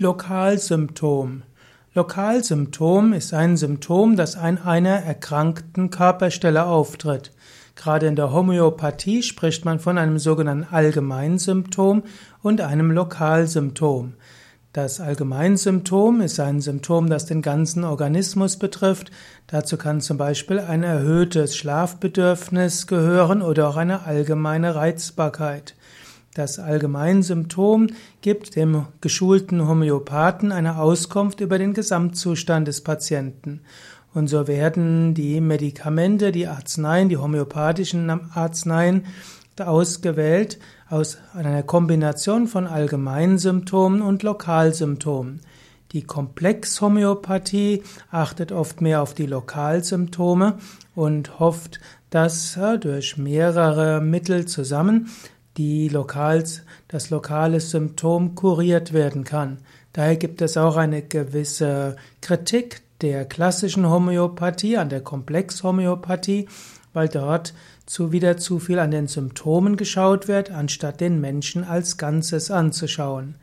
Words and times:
Lokalsymptom. 0.00 1.42
Lokalsymptom 1.92 3.12
ist 3.14 3.34
ein 3.34 3.56
Symptom, 3.56 4.14
das 4.14 4.36
an 4.36 4.58
einer 4.58 4.90
erkrankten 4.90 5.90
Körperstelle 5.90 6.66
auftritt. 6.66 7.32
Gerade 7.74 8.06
in 8.06 8.14
der 8.14 8.32
Homöopathie 8.32 9.24
spricht 9.24 9.64
man 9.64 9.80
von 9.80 9.98
einem 9.98 10.20
sogenannten 10.20 10.72
Allgemeinsymptom 10.72 12.04
und 12.44 12.60
einem 12.60 12.92
Lokalsymptom. 12.92 14.14
Das 14.72 15.00
Allgemeinsymptom 15.00 16.20
ist 16.20 16.38
ein 16.38 16.60
Symptom, 16.60 17.10
das 17.10 17.26
den 17.26 17.42
ganzen 17.42 17.82
Organismus 17.82 18.56
betrifft. 18.56 19.10
Dazu 19.48 19.76
kann 19.76 20.00
zum 20.00 20.16
Beispiel 20.16 20.60
ein 20.60 20.84
erhöhtes 20.84 21.56
Schlafbedürfnis 21.56 22.86
gehören 22.86 23.42
oder 23.42 23.68
auch 23.68 23.76
eine 23.76 24.06
allgemeine 24.06 24.76
Reizbarkeit. 24.76 25.74
Das 26.34 26.58
Allgemeinsymptom 26.58 27.88
gibt 28.20 28.54
dem 28.54 28.86
geschulten 29.00 29.66
Homöopathen 29.66 30.52
eine 30.52 30.78
Auskunft 30.78 31.40
über 31.40 31.58
den 31.58 31.74
Gesamtzustand 31.74 32.68
des 32.68 32.82
Patienten. 32.82 33.60
Und 34.14 34.28
so 34.28 34.46
werden 34.46 35.14
die 35.14 35.40
Medikamente, 35.40 36.32
die 36.32 36.46
Arzneien, 36.46 37.08
die 37.08 37.16
homöopathischen 37.16 38.10
Arzneien 38.32 39.06
ausgewählt 39.60 40.58
aus 40.88 41.18
einer 41.34 41.62
Kombination 41.62 42.46
von 42.46 42.66
Allgemeinsymptomen 42.66 44.02
und 44.02 44.22
Lokalsymptomen. 44.22 45.40
Die 45.92 46.02
Komplexhomöopathie 46.02 47.82
achtet 48.10 48.52
oft 48.52 48.80
mehr 48.80 49.02
auf 49.02 49.14
die 49.14 49.26
Lokalsymptome 49.26 50.58
und 50.94 51.40
hofft, 51.40 51.80
dass 52.10 52.58
durch 52.80 53.16
mehrere 53.16 54.00
Mittel 54.00 54.46
zusammen 54.46 55.08
die 55.58 55.88
Lokals, 55.88 56.62
das 56.86 57.10
lokale 57.10 57.60
Symptom 57.60 58.34
kuriert 58.34 58.92
werden 58.92 59.24
kann. 59.24 59.58
Daher 59.92 60.16
gibt 60.16 60.40
es 60.40 60.56
auch 60.56 60.76
eine 60.76 61.02
gewisse 61.02 61.96
Kritik 62.22 62.80
der 63.00 63.24
klassischen 63.24 63.88
Homöopathie 63.88 64.76
an 64.76 64.88
der 64.88 65.00
Komplexhomöopathie, 65.00 66.48
weil 66.92 67.08
dort 67.08 67.54
zu 67.86 68.12
wieder 68.12 68.36
zu 68.36 68.58
viel 68.58 68.78
an 68.78 68.90
den 68.90 69.08
Symptomen 69.08 69.76
geschaut 69.76 70.28
wird, 70.28 70.50
anstatt 70.50 71.00
den 71.00 71.20
Menschen 71.20 71.64
als 71.64 71.96
Ganzes 71.96 72.50
anzuschauen. 72.50 73.34